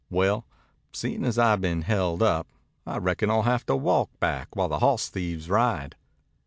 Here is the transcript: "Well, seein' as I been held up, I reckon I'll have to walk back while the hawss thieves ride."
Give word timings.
"Well, 0.09 0.47
seein' 0.91 1.23
as 1.23 1.37
I 1.37 1.55
been 1.57 1.83
held 1.83 2.23
up, 2.23 2.47
I 2.87 2.97
reckon 2.97 3.29
I'll 3.29 3.43
have 3.43 3.67
to 3.67 3.75
walk 3.75 4.09
back 4.19 4.55
while 4.55 4.67
the 4.69 4.79
hawss 4.79 5.09
thieves 5.09 5.47
ride." 5.47 5.95